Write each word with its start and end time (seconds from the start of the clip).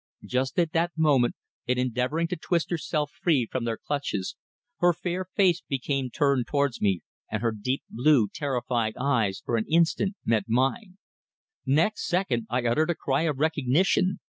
Just 0.25 0.57
at 0.57 0.71
that 0.71 0.93
moment, 0.97 1.35
in 1.67 1.77
endeavouring 1.77 2.27
to 2.29 2.35
twist 2.35 2.71
herself 2.71 3.11
free 3.11 3.45
from 3.45 3.65
their 3.65 3.77
clutches, 3.77 4.35
her 4.79 4.93
fair 4.93 5.25
face 5.35 5.61
became 5.61 6.09
turned 6.09 6.47
towards 6.47 6.81
me 6.81 7.01
and 7.31 7.43
her 7.43 7.51
deep 7.51 7.83
blue, 7.87 8.27
terrified 8.27 8.95
eyes 8.97 9.43
for 9.45 9.57
an 9.57 9.65
instant 9.69 10.15
met 10.25 10.45
mine. 10.47 10.97
Next 11.67 12.07
second 12.07 12.47
I 12.49 12.63
uttered 12.65 12.89
a 12.89 12.95
cry 12.95 13.27
of 13.29 13.37
recognition. 13.37 14.19